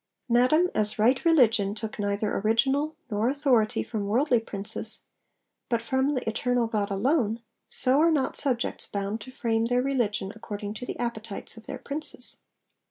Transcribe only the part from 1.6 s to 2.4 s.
took neither